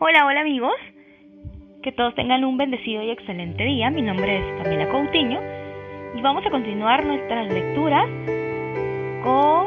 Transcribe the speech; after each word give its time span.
Hola, 0.00 0.26
hola 0.26 0.40
amigos. 0.40 0.74
Que 1.80 1.92
todos 1.92 2.16
tengan 2.16 2.44
un 2.44 2.56
bendecido 2.56 3.00
y 3.04 3.10
excelente 3.10 3.62
día. 3.62 3.90
Mi 3.90 4.02
nombre 4.02 4.38
es 4.38 4.62
Camila 4.62 4.88
Coutinho 4.88 5.40
y 6.16 6.20
vamos 6.20 6.44
a 6.44 6.50
continuar 6.50 7.06
nuestras 7.06 7.46
lecturas 7.46 8.08
con 9.22 9.66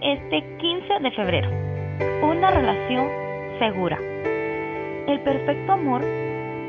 este 0.00 0.42
15 0.58 0.98
de 1.00 1.10
febrero. 1.12 1.48
Una 2.24 2.50
relación 2.50 3.08
segura. 3.60 3.96
El 5.06 5.20
perfecto 5.20 5.74
amor 5.74 6.02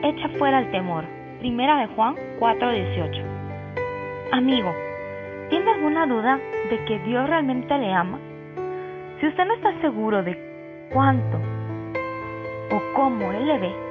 echa 0.03 0.29
fuera 0.37 0.59
el 0.59 0.69
temor. 0.69 1.03
Primera 1.39 1.79
de 1.79 1.87
Juan 1.95 2.15
4:18. 2.39 3.23
Amigo, 4.33 4.71
¿tiene 5.49 5.71
alguna 5.71 6.05
duda 6.05 6.39
de 6.69 6.85
que 6.85 6.99
Dios 6.99 7.27
realmente 7.27 7.75
le 7.75 7.91
ama? 7.91 8.19
Si 9.19 9.25
usted 9.25 9.45
no 9.45 9.55
está 9.55 9.81
seguro 9.81 10.21
de 10.21 10.37
cuánto 10.93 11.56
o 12.71 12.81
cómo 12.95 13.31
Él 13.31 13.47
le 13.47 13.59
ve, 13.59 13.87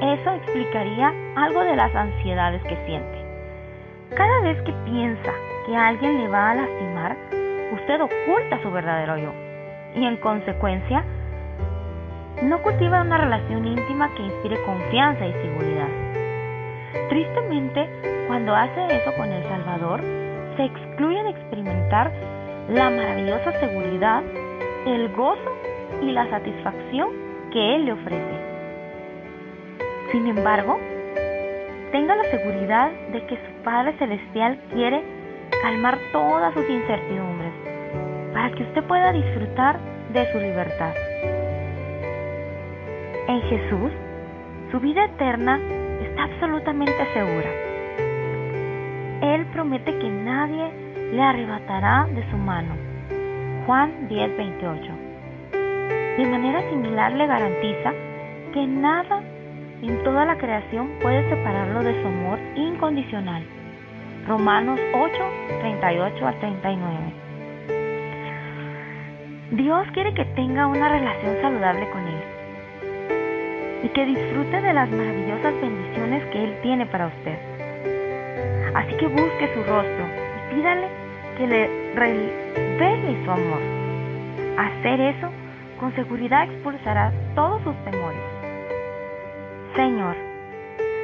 eso 0.00 0.32
explicaría 0.32 1.12
algo 1.36 1.62
de 1.62 1.76
las 1.76 1.94
ansiedades 1.94 2.62
que 2.62 2.76
siente. 2.86 3.18
Cada 4.14 4.40
vez 4.40 4.60
que 4.62 4.72
piensa 4.84 5.32
que 5.66 5.76
alguien 5.76 6.22
le 6.22 6.28
va 6.28 6.50
a 6.50 6.54
lastimar, 6.54 7.16
usted 7.72 8.00
oculta 8.00 8.62
su 8.62 8.70
verdadero 8.70 9.18
yo 9.18 9.32
y 9.94 10.06
en 10.06 10.16
consecuencia 10.16 11.04
no 12.42 12.62
cultiva 12.62 13.02
una 13.02 13.18
relación 13.18 13.66
íntima 13.66 14.10
que 14.14 14.22
inspire 14.22 14.62
confianza 14.62 15.26
y 15.26 15.32
seguridad. 15.32 15.88
Tristemente, 17.10 17.88
cuando 18.26 18.54
hace 18.54 18.86
eso 18.96 19.12
con 19.16 19.30
El 19.30 19.42
Salvador, 19.44 20.00
se 20.56 20.64
excluye 20.64 21.22
de 21.22 21.30
experimentar 21.30 22.10
la 22.70 22.88
maravillosa 22.88 23.52
seguridad, 23.60 24.22
el 24.86 25.08
gozo 25.10 25.50
y 26.02 26.12
la 26.12 26.28
satisfacción 26.30 27.10
que 27.52 27.76
Él 27.76 27.84
le 27.86 27.92
ofrece. 27.92 28.50
Sin 30.12 30.26
embargo, 30.26 30.78
tenga 31.92 32.16
la 32.16 32.24
seguridad 32.24 32.90
de 33.12 33.26
que 33.26 33.36
su 33.36 33.62
Padre 33.64 33.94
Celestial 33.98 34.58
quiere 34.72 35.02
calmar 35.62 35.98
todas 36.12 36.54
sus 36.54 36.68
incertidumbres 36.68 37.52
para 38.32 38.50
que 38.52 38.62
usted 38.62 38.84
pueda 38.84 39.12
disfrutar 39.12 39.78
de 40.12 40.32
su 40.32 40.38
libertad. 40.38 40.94
En 43.28 43.40
Jesús, 43.42 43.92
su 44.70 44.80
vida 44.80 45.04
eterna 45.04 45.60
está 46.02 46.24
absolutamente 46.24 47.06
segura. 47.12 47.50
Él 49.22 49.46
promete 49.52 49.98
que 49.98 50.08
nadie 50.08 50.70
le 51.12 51.22
arrebatará 51.22 52.06
de 52.14 52.28
su 52.30 52.36
mano. 52.36 52.74
Juan 53.66 54.08
10:28. 54.08 55.09
De 56.18 56.26
manera 56.26 56.60
similar 56.68 57.12
le 57.12 57.26
garantiza 57.26 57.92
que 58.52 58.66
nada 58.66 59.22
en 59.82 60.02
toda 60.04 60.24
la 60.24 60.36
creación 60.36 60.90
puede 61.00 61.28
separarlo 61.30 61.82
de 61.82 62.00
su 62.02 62.06
amor 62.06 62.38
incondicional. 62.56 63.42
Romanos 64.26 64.78
8, 64.92 65.12
38 65.60 66.26
al 66.26 66.38
39. 66.40 66.96
Dios 69.52 69.86
quiere 69.94 70.14
que 70.14 70.24
tenga 70.36 70.66
una 70.66 70.88
relación 70.88 71.36
saludable 71.40 71.88
con 71.90 72.06
Él 72.06 72.22
y 73.82 73.88
que 73.88 74.04
disfrute 74.04 74.60
de 74.60 74.72
las 74.72 74.90
maravillosas 74.90 75.54
bendiciones 75.60 76.24
que 76.26 76.44
Él 76.44 76.54
tiene 76.62 76.86
para 76.86 77.06
usted. 77.06 77.38
Así 78.74 78.94
que 78.94 79.06
busque 79.06 79.50
su 79.54 79.62
rostro 79.64 80.04
y 80.04 80.54
pídale 80.54 80.86
que 81.38 81.46
le 81.46 81.94
revele 81.94 83.24
su 83.24 83.30
amor. 83.30 83.60
Hacer 84.58 85.00
eso 85.00 85.39
con 85.80 85.94
seguridad 85.94 86.44
expulsará 86.44 87.10
todos 87.34 87.62
sus 87.62 87.74
temores. 87.84 88.20
Señor, 89.74 90.14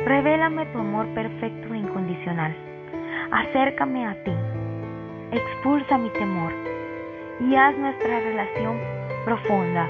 revélame 0.04 0.66
tu 0.66 0.78
amor 0.78 1.06
perfecto 1.14 1.72
e 1.72 1.78
incondicional. 1.78 2.54
Acércame 3.32 4.06
a 4.06 4.14
ti. 4.22 4.32
Expulsa 5.32 5.96
mi 5.96 6.10
temor 6.10 6.52
y 7.40 7.56
haz 7.56 7.76
nuestra 7.78 8.20
relación 8.20 8.78
profunda, 9.24 9.88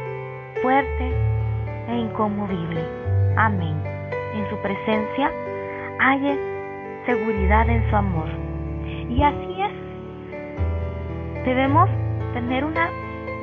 fuerte 0.63 1.13
e 1.89 1.97
inconmovible. 1.97 2.83
Amén. 3.37 3.77
En 4.35 4.49
su 4.49 4.57
presencia 4.59 5.31
halle 5.99 6.39
seguridad 7.07 7.69
en 7.69 7.91
su 7.91 7.97
amor. 7.97 8.29
Y 9.11 9.23
así 9.23 9.63
es. 9.63 11.45
Debemos 11.45 11.91
tener 12.35 12.65
una 12.65 12.89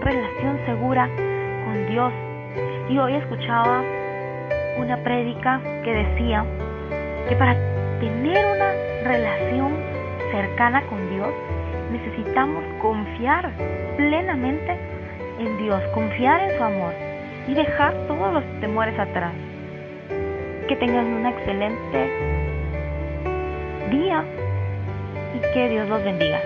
relación 0.02 0.58
segura 0.66 1.10
con 1.64 1.88
Dios. 1.88 2.14
Y 2.90 2.98
hoy 2.98 3.16
escuchaba 3.16 3.82
una 4.78 4.98
prédica 4.98 5.62
que 5.84 5.94
decía 5.94 6.46
que 7.30 7.36
para 7.36 7.56
tener 8.00 8.46
una 8.46 8.72
relación 9.04 9.74
cercana 10.32 10.82
con 10.88 11.10
Dios 11.10 11.30
necesitamos 11.92 12.64
confiar 12.82 13.52
plenamente 13.96 14.78
en 15.40 15.58
Dios, 15.58 15.82
confiar 15.94 16.50
en 16.50 16.58
su 16.58 16.64
amor 16.64 16.94
y 17.48 17.54
dejar 17.54 17.94
todos 18.08 18.34
los 18.34 18.44
temores 18.60 18.98
atrás. 18.98 19.34
Que 20.68 20.76
tengan 20.78 21.06
un 21.06 21.26
excelente 21.26 22.10
día 23.92 24.24
y 25.36 25.54
que 25.54 25.70
Dios 25.70 25.88
los 25.90 26.04
bendiga. 26.04 26.40